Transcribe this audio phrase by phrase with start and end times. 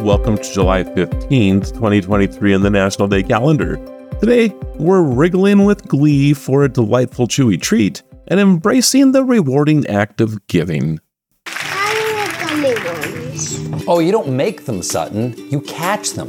[0.00, 3.76] Welcome to July 15th, 2023 in the National Day calendar.
[4.20, 10.20] Today, we're wriggling with glee for a delightful chewy treat and embracing the rewarding act
[10.20, 11.00] of giving.
[11.46, 13.88] How do you make worms?
[13.88, 15.34] Oh, you don't make them, Sutton.
[15.50, 16.28] You catch them.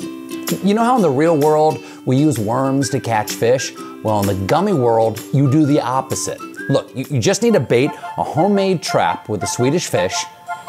[0.64, 3.72] You know how in the real world we use worms to catch fish?
[4.04, 6.42] Well, in the gummy world, you do the opposite.
[6.72, 10.16] Look, you, you just need to bait a homemade trap with a Swedish fish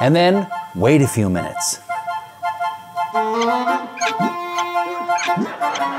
[0.01, 1.79] and then wait a few minutes.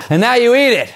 [0.10, 0.94] And now you eat it.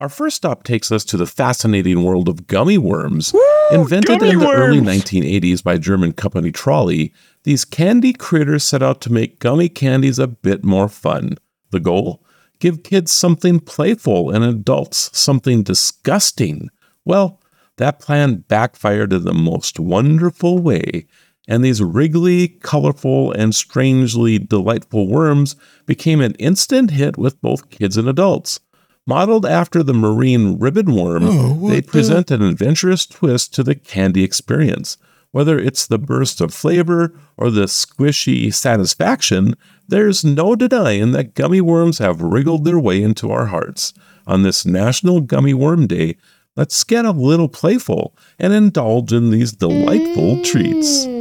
[0.00, 3.34] Our first stop takes us to the fascinating world of gummy worms.
[3.72, 9.00] Invented in the gummy early 1980s by German company Trolli, these candy critters set out
[9.00, 11.36] to make gummy candies a bit more fun.
[11.70, 12.24] The goal?
[12.60, 16.70] Give kids something playful and adults something disgusting.
[17.04, 17.40] Well,
[17.78, 21.06] that plan backfired in the most wonderful way,
[21.48, 27.96] and these wriggly, colorful, and strangely delightful worms became an instant hit with both kids
[27.96, 28.60] and adults.
[29.06, 34.22] Modeled after the marine ribbon worm, Oh, they present an adventurous twist to the candy
[34.22, 34.98] experience.
[35.30, 39.54] Whether it's the burst of flavor or the squishy satisfaction,
[39.86, 43.94] there's no denying that gummy worms have wriggled their way into our hearts.
[44.26, 46.16] On this National Gummy Worm Day,
[46.56, 51.06] let's get a little playful and indulge in these delightful treats.
[51.06, 51.17] Mm.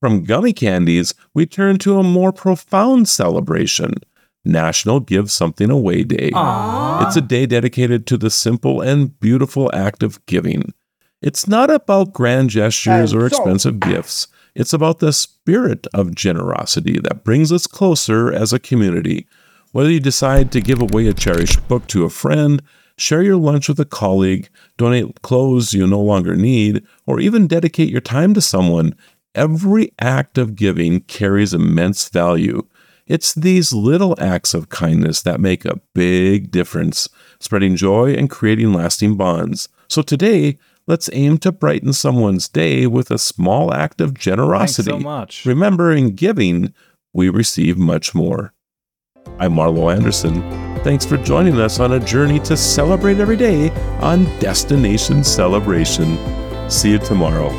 [0.00, 3.94] From gummy candies, we turn to a more profound celebration
[4.44, 6.30] National Give Something Away Day.
[6.34, 10.72] It's a day dedicated to the simple and beautiful act of giving.
[11.22, 14.28] It's not about grand gestures or expensive gifts.
[14.54, 19.26] It's about the spirit of generosity that brings us closer as a community.
[19.72, 22.62] Whether you decide to give away a cherished book to a friend,
[22.96, 27.90] share your lunch with a colleague, donate clothes you no longer need, or even dedicate
[27.90, 28.94] your time to someone,
[29.36, 32.66] every act of giving carries immense value.
[33.06, 38.72] It's these little acts of kindness that make a big difference, spreading joy and creating
[38.72, 39.68] lasting bonds.
[39.88, 44.90] So today, let's aim to brighten someone's day with a small act of generosity.
[44.90, 45.46] Thanks so much.
[45.46, 46.74] Remember, in giving,
[47.12, 48.52] we receive much more.
[49.38, 50.42] I'm Marlo Anderson.
[50.82, 56.18] Thanks for joining us on a journey to celebrate every day on Destination Celebration.
[56.68, 57.50] See you tomorrow.